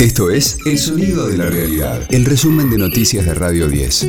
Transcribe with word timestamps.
Esto 0.00 0.30
es 0.30 0.58
El 0.64 0.78
Sonido 0.78 1.26
de 1.26 1.36
la 1.36 1.46
Realidad, 1.46 2.00
el 2.10 2.24
resumen 2.24 2.70
de 2.70 2.78
noticias 2.78 3.26
de 3.26 3.34
Radio 3.34 3.66
10. 3.66 4.06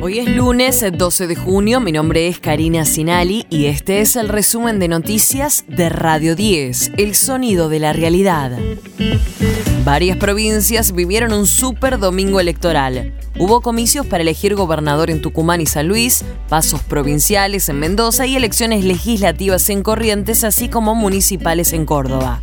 Hoy 0.00 0.20
es 0.20 0.28
lunes 0.28 0.84
12 0.96 1.26
de 1.26 1.34
junio, 1.34 1.80
mi 1.80 1.90
nombre 1.90 2.28
es 2.28 2.38
Karina 2.38 2.84
Sinali 2.84 3.44
y 3.50 3.66
este 3.66 4.02
es 4.02 4.14
el 4.14 4.28
resumen 4.28 4.78
de 4.78 4.86
noticias 4.86 5.64
de 5.66 5.88
Radio 5.88 6.36
10, 6.36 6.92
El 6.96 7.16
Sonido 7.16 7.68
de 7.68 7.80
la 7.80 7.92
Realidad. 7.92 8.56
Varias 9.84 10.16
provincias 10.16 10.92
vivieron 10.92 11.32
un 11.32 11.48
super 11.48 11.98
domingo 11.98 12.38
electoral. 12.38 13.14
Hubo 13.40 13.62
comicios 13.62 14.06
para 14.06 14.22
elegir 14.22 14.54
gobernador 14.54 15.10
en 15.10 15.22
Tucumán 15.22 15.60
y 15.60 15.66
San 15.66 15.88
Luis, 15.88 16.24
pasos 16.48 16.82
provinciales 16.84 17.68
en 17.68 17.80
Mendoza 17.80 18.26
y 18.26 18.36
elecciones 18.36 18.84
legislativas 18.84 19.68
en 19.70 19.82
Corrientes, 19.82 20.44
así 20.44 20.68
como 20.68 20.94
municipales 20.94 21.72
en 21.72 21.84
Córdoba. 21.84 22.42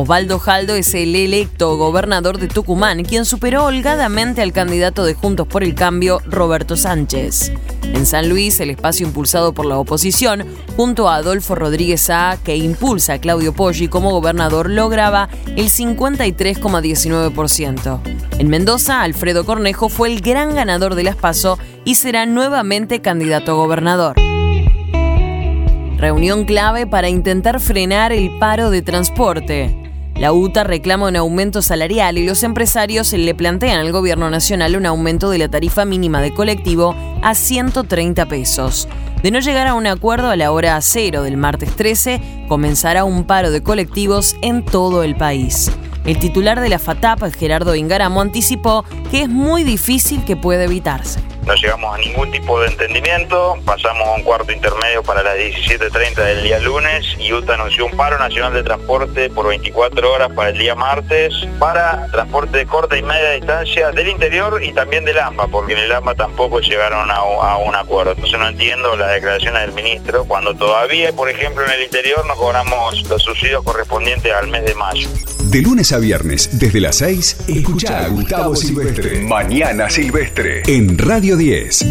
Osvaldo 0.00 0.38
Jaldo 0.38 0.76
es 0.76 0.94
el 0.94 1.16
electo 1.16 1.76
gobernador 1.76 2.38
de 2.38 2.46
Tucumán, 2.46 3.02
quien 3.02 3.24
superó 3.24 3.64
holgadamente 3.64 4.42
al 4.42 4.52
candidato 4.52 5.04
de 5.04 5.14
Juntos 5.14 5.48
por 5.48 5.64
el 5.64 5.74
Cambio, 5.74 6.20
Roberto 6.24 6.76
Sánchez. 6.76 7.50
En 7.82 8.06
San 8.06 8.28
Luis, 8.28 8.60
el 8.60 8.70
espacio 8.70 9.08
impulsado 9.08 9.52
por 9.52 9.66
la 9.66 9.76
oposición, 9.76 10.46
junto 10.76 11.08
a 11.08 11.16
Adolfo 11.16 11.56
Rodríguez 11.56 12.10
A, 12.10 12.38
que 12.44 12.56
impulsa 12.56 13.14
a 13.14 13.18
Claudio 13.18 13.52
Poggi 13.52 13.88
como 13.88 14.12
gobernador, 14.12 14.70
lograba 14.70 15.28
el 15.56 15.68
53,19%. 15.68 18.00
En 18.38 18.48
Mendoza, 18.48 19.02
Alfredo 19.02 19.44
Cornejo 19.44 19.88
fue 19.88 20.12
el 20.12 20.20
gran 20.20 20.54
ganador 20.54 20.94
de 20.94 21.02
las 21.02 21.16
PASO 21.16 21.58
y 21.84 21.96
será 21.96 22.24
nuevamente 22.24 23.02
candidato 23.02 23.50
a 23.50 23.56
gobernador. 23.56 24.14
Reunión 25.96 26.44
clave 26.44 26.86
para 26.86 27.08
intentar 27.08 27.58
frenar 27.58 28.12
el 28.12 28.38
paro 28.38 28.70
de 28.70 28.82
transporte. 28.82 29.87
La 30.18 30.32
UTA 30.32 30.64
reclama 30.64 31.06
un 31.06 31.14
aumento 31.14 31.62
salarial 31.62 32.18
y 32.18 32.26
los 32.26 32.42
empresarios 32.42 33.12
le 33.12 33.34
plantean 33.36 33.78
al 33.78 33.92
gobierno 33.92 34.30
nacional 34.30 34.74
un 34.74 34.84
aumento 34.84 35.30
de 35.30 35.38
la 35.38 35.48
tarifa 35.48 35.84
mínima 35.84 36.20
de 36.20 36.34
colectivo 36.34 36.96
a 37.22 37.36
130 37.36 38.26
pesos. 38.26 38.88
De 39.22 39.30
no 39.30 39.38
llegar 39.38 39.68
a 39.68 39.74
un 39.74 39.86
acuerdo 39.86 40.30
a 40.30 40.36
la 40.36 40.50
hora 40.50 40.80
cero 40.80 41.22
del 41.22 41.36
martes 41.36 41.76
13, 41.76 42.46
comenzará 42.48 43.04
un 43.04 43.24
paro 43.24 43.52
de 43.52 43.62
colectivos 43.62 44.34
en 44.42 44.64
todo 44.64 45.04
el 45.04 45.14
país. 45.14 45.70
El 46.04 46.18
titular 46.18 46.60
de 46.60 46.68
la 46.68 46.80
FATAP, 46.80 47.22
Gerardo 47.36 47.76
Ingaramo, 47.76 48.20
anticipó 48.20 48.84
que 49.12 49.22
es 49.22 49.28
muy 49.28 49.62
difícil 49.62 50.24
que 50.24 50.34
pueda 50.34 50.64
evitarse 50.64 51.27
no 51.48 51.54
llegamos 51.54 51.94
a 51.94 51.98
ningún 51.98 52.30
tipo 52.30 52.60
de 52.60 52.68
entendimiento, 52.68 53.58
pasamos 53.64 54.06
a 54.06 54.12
un 54.12 54.22
cuarto 54.22 54.52
intermedio 54.52 55.02
para 55.02 55.22
las 55.22 55.34
17.30 55.38 56.14
del 56.14 56.42
día 56.42 56.58
lunes 56.58 57.06
y 57.18 57.32
UTA 57.32 57.54
anunció 57.54 57.86
un 57.86 57.96
paro 57.96 58.18
nacional 58.18 58.52
de 58.52 58.62
transporte 58.62 59.30
por 59.30 59.48
24 59.48 60.12
horas 60.12 60.30
para 60.34 60.50
el 60.50 60.58
día 60.58 60.74
martes 60.74 61.32
para 61.58 62.06
transporte 62.12 62.58
de 62.58 62.66
corta 62.66 62.98
y 62.98 63.02
media 63.02 63.30
distancia 63.30 63.90
del 63.92 64.08
interior 64.08 64.62
y 64.62 64.74
también 64.74 65.06
del 65.06 65.18
AMBA, 65.18 65.48
porque 65.48 65.72
en 65.72 65.78
el 65.78 65.92
AMBA 65.92 66.16
tampoco 66.16 66.60
llegaron 66.60 67.10
a, 67.10 67.14
a 67.14 67.56
un 67.56 67.74
acuerdo. 67.74 68.12
Entonces 68.12 68.38
no 68.38 68.46
entiendo 68.46 68.94
las 68.94 69.10
declaraciones 69.12 69.62
del 69.62 69.72
ministro 69.72 70.26
cuando 70.26 70.54
todavía, 70.54 71.14
por 71.14 71.30
ejemplo, 71.30 71.64
en 71.64 71.70
el 71.70 71.82
interior 71.82 72.26
no 72.26 72.34
cobramos 72.34 73.08
los 73.08 73.22
subsidios 73.22 73.64
correspondientes 73.64 74.30
al 74.34 74.48
mes 74.48 74.66
de 74.66 74.74
mayo. 74.74 75.08
De 75.50 75.62
lunes 75.62 75.92
a 75.92 75.98
viernes, 75.98 76.50
desde 76.58 76.78
las 76.78 76.96
6, 76.96 77.36
escucha 77.48 78.04
a 78.04 78.08
Gustavo 78.08 78.54
Silvestre. 78.54 79.22
Mañana 79.22 79.88
Silvestre. 79.88 80.62
En 80.66 80.98
Radio 80.98 81.37
10. 81.38 81.84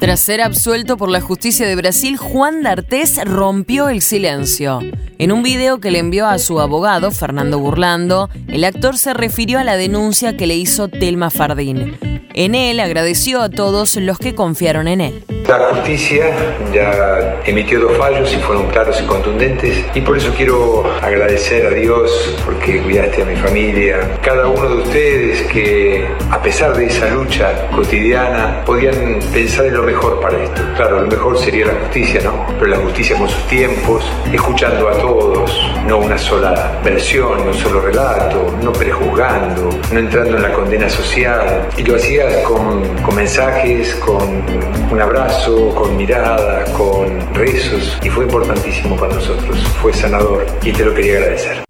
Tras 0.00 0.20
ser 0.20 0.40
absuelto 0.40 0.96
por 0.96 1.08
la 1.08 1.20
justicia 1.20 1.66
de 1.66 1.76
Brasil, 1.76 2.16
Juan 2.16 2.62
D'Artés 2.62 3.24
rompió 3.24 3.88
el 3.88 4.02
silencio. 4.02 4.80
En 5.18 5.30
un 5.30 5.42
video 5.42 5.78
que 5.78 5.90
le 5.90 6.00
envió 6.00 6.26
a 6.26 6.38
su 6.38 6.58
abogado, 6.60 7.12
Fernando 7.12 7.58
Burlando, 7.60 8.28
el 8.48 8.64
actor 8.64 8.98
se 8.98 9.14
refirió 9.14 9.60
a 9.60 9.64
la 9.64 9.76
denuncia 9.76 10.36
que 10.36 10.46
le 10.48 10.56
hizo 10.56 10.88
Telma 10.88 11.30
Fardín. 11.30 11.96
En 12.34 12.54
él 12.54 12.80
agradeció 12.80 13.40
a 13.40 13.50
todos 13.50 13.96
los 13.96 14.18
que 14.18 14.34
confiaron 14.34 14.88
en 14.88 15.00
él. 15.00 15.24
La 15.50 15.58
justicia 15.58 16.26
ya 16.72 17.40
emitió 17.44 17.80
dos 17.80 17.98
fallos 17.98 18.32
y 18.32 18.36
fueron 18.36 18.68
claros 18.68 19.00
y 19.02 19.04
contundentes 19.04 19.84
y 19.92 20.00
por 20.00 20.16
eso 20.16 20.32
quiero 20.36 20.84
agradecer 21.02 21.66
a 21.66 21.70
Dios 21.70 22.36
porque 22.44 22.80
cuidaste 22.80 23.22
a 23.22 23.24
mi 23.24 23.34
familia, 23.34 24.16
cada 24.22 24.46
uno 24.46 24.68
de 24.68 24.76
ustedes 24.76 25.42
que 25.48 26.06
a 26.30 26.40
pesar 26.40 26.76
de 26.76 26.86
esa 26.86 27.08
lucha 27.08 27.66
cotidiana 27.74 28.62
podían 28.64 29.18
pensar 29.32 29.66
en 29.66 29.74
lo 29.74 29.82
mejor 29.82 30.20
para 30.20 30.40
esto. 30.40 30.62
Claro, 30.76 31.00
lo 31.00 31.08
mejor 31.08 31.36
sería 31.36 31.66
la 31.66 31.74
justicia, 31.80 32.20
¿no? 32.22 32.46
Pero 32.56 32.66
la 32.66 32.76
justicia 32.76 33.16
con 33.18 33.28
sus 33.28 33.48
tiempos, 33.48 34.04
escuchando 34.32 34.88
a 34.88 34.98
todos, 34.98 35.50
no 35.84 35.98
una 35.98 36.16
sola 36.16 36.78
versión, 36.84 37.38
no 37.38 37.50
un 37.50 37.54
solo 37.54 37.80
relato, 37.80 38.54
no 38.62 38.72
prejuzgando, 38.72 39.68
no 39.90 39.98
entrando 39.98 40.36
en 40.36 40.42
la 40.44 40.52
condena 40.52 40.88
social. 40.88 41.68
Y 41.76 41.82
lo 41.82 41.96
hacía 41.96 42.44
con, 42.44 42.86
con 42.98 43.16
mensajes, 43.16 43.96
con 43.96 44.44
un 44.92 45.00
abrazo, 45.00 45.39
con 45.46 45.96
mirada, 45.96 46.64
con 46.72 47.34
rezos 47.34 47.96
y 48.02 48.10
fue 48.10 48.24
importantísimo 48.24 48.94
para 48.96 49.14
nosotros, 49.14 49.58
fue 49.80 49.92
sanador 49.92 50.46
y 50.62 50.70
te 50.72 50.84
lo 50.84 50.94
quería 50.94 51.16
agradecer. 51.16 51.64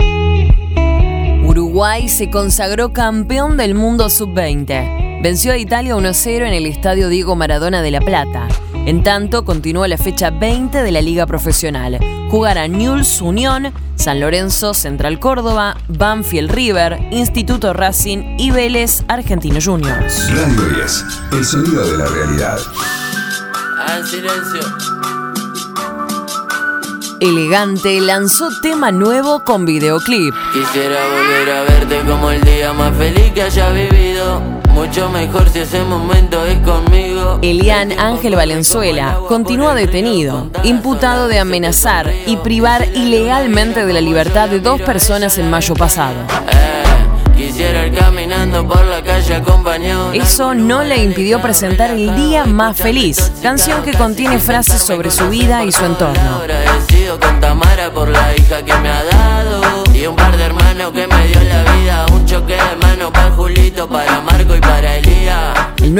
Uruguay 1.44 2.08
se 2.08 2.30
consagró 2.30 2.92
campeón 2.92 3.56
del 3.56 3.74
mundo 3.74 4.10
sub-20. 4.10 5.22
Venció 5.22 5.52
a 5.52 5.56
Italia 5.56 5.94
1-0 5.94 6.48
en 6.48 6.52
el 6.52 6.66
estadio 6.66 7.08
Diego 7.08 7.36
Maradona 7.36 7.80
de 7.80 7.92
La 7.92 8.00
Plata. 8.00 8.48
En 8.86 9.04
tanto, 9.04 9.44
continúa 9.44 9.86
la 9.86 9.98
fecha 9.98 10.30
20 10.30 10.82
de 10.82 10.90
la 10.90 11.00
Liga 11.00 11.26
Profesional. 11.26 11.98
Jugará 12.28 12.66
Newell's 12.66 13.20
Unión, 13.20 13.72
San 13.94 14.18
Lorenzo, 14.18 14.74
Central 14.74 15.20
Córdoba, 15.20 15.76
Banfield 15.88 16.50
River, 16.50 16.98
Instituto 17.12 17.72
Racing 17.72 18.36
y 18.38 18.50
Vélez 18.50 19.04
Argentino 19.06 19.60
Juniors. 19.62 20.28
Radio 20.34 20.76
10, 20.76 21.04
el 21.32 21.44
sonido 21.44 21.88
de 21.88 21.98
la 21.98 22.06
realidad. 22.06 22.58
Silencio. 23.90 24.60
Elegante 27.20 28.00
lanzó 28.00 28.48
tema 28.62 28.92
nuevo 28.92 29.42
con 29.44 29.66
videoclip. 29.66 30.32
Quisiera 30.52 31.00
volver 31.08 31.50
a 31.50 31.62
verte 31.62 32.00
como 32.08 32.30
el 32.30 32.40
día 32.40 32.72
más 32.72 32.96
feliz 32.96 33.32
que 33.32 33.42
haya 33.42 33.68
vivido. 33.70 34.40
Mucho 34.72 35.10
mejor 35.10 35.48
si 35.50 35.58
ese 35.58 35.82
momento 35.82 36.46
es 36.46 36.58
conmigo. 36.60 37.40
Elian 37.42 37.92
Ángel 37.98 38.36
Valenzuela 38.36 39.18
continúa 39.28 39.74
detenido, 39.74 40.50
imputado 40.62 41.26
de 41.26 41.40
amenazar 41.40 42.14
y 42.26 42.36
privar 42.36 42.86
ilegalmente 42.94 43.84
de 43.84 43.92
la 43.92 44.00
libertad 44.00 44.48
de 44.48 44.60
dos 44.60 44.80
personas 44.80 45.36
en 45.36 45.50
mayo 45.50 45.74
pasado. 45.74 46.14
Eh, 46.52 46.79
caminando 47.92 48.66
por 48.66 48.84
la 48.84 49.02
calle 49.02 49.34
acompañado. 49.34 50.12
Eso 50.12 50.54
no 50.54 50.82
le 50.82 51.02
impidió 51.02 51.40
presentar 51.40 51.90
El 51.90 52.14
Día 52.16 52.44
Más 52.44 52.76
Feliz, 52.76 53.32
canción 53.42 53.82
que 53.82 53.92
contiene 53.92 54.38
frases 54.38 54.82
sobre 54.82 55.10
su 55.10 55.28
vida 55.28 55.64
y 55.64 55.72
su 55.72 55.84
entorno. 55.84 56.38
Agradecido 56.42 57.18
con 57.20 57.40
Tamara 57.40 57.90
por 57.92 58.08
la 58.08 58.36
hija 58.36 58.62
que 58.64 58.74
me 58.74 58.88
ha 58.88 59.04
dado. 59.04 59.84
Y 59.94 60.06
un 60.06 60.16
par 60.16 60.36
de 60.36 60.44
hermanos 60.44 60.92
que 60.92 61.06
me 61.06 61.26
dio 61.28 61.40
la 61.42 61.62
vida. 61.72 62.06
Un 62.12 62.26
choque 62.26 62.54
de 62.54 62.76
mano 62.80 63.12
para 63.12 63.30
Julito, 63.32 63.88
para 63.88 64.20
Marco 64.20 64.39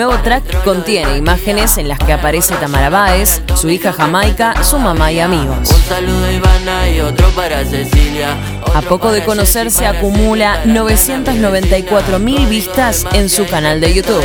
nuevo 0.01 0.17
track 0.23 0.65
contiene 0.65 1.19
imágenes 1.19 1.77
en 1.77 1.87
las 1.87 1.99
que 1.99 2.15
aparece 2.15 2.55
Tamara 2.57 2.89
Báez, 2.89 3.43
su 3.55 3.69
hija 3.69 3.93
Jamaica, 3.93 4.65
su 4.65 4.79
mamá 4.79 5.13
y 5.13 5.21
amigos. 5.21 5.71
Un 5.71 5.83
saludo 5.83 6.25
a 6.25 6.33
Ivana 6.33 6.89
y 6.89 7.01
otro 7.01 7.29
para 7.33 7.63
Cecilia. 7.67 8.35
A 8.75 8.81
poco 8.81 9.13
de 9.13 9.23
conocerse 9.23 9.87
acumula 9.87 10.65
994 10.65 12.19
mil 12.19 12.47
vistas 12.47 13.05
en 13.13 13.29
su 13.29 13.47
canal 13.47 13.79
de 13.83 13.93
YouTube. 13.93 14.25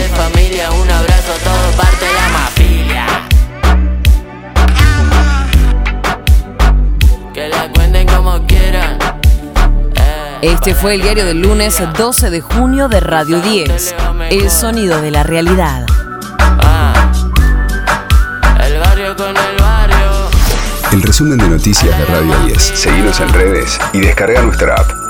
Este 10.45 10.75
fue 10.75 10.93
el 10.93 11.01
diario 11.01 11.25
del 11.25 11.41
lunes 11.41 11.81
12 11.97 12.29
de 12.29 12.39
junio 12.39 12.87
de 12.87 12.99
Radio 12.99 13.41
10, 13.41 13.95
El 14.29 14.51
sonido 14.51 15.01
de 15.01 15.09
la 15.09 15.23
realidad. 15.23 15.87
ah. 16.39 17.11
El 18.63 18.79
barrio 18.79 19.15
con 19.15 19.29
el 19.29 19.57
barrio. 19.59 20.29
El 20.91 21.01
resumen 21.01 21.39
de 21.39 21.49
noticias 21.49 21.97
de 21.97 22.05
Radio 22.05 22.37
10. 22.45 22.61
Seguimos 22.61 23.19
en 23.21 23.29
redes 23.33 23.79
y 23.93 24.01
descarga 24.01 24.43
nuestra 24.43 24.75
app. 24.75 25.04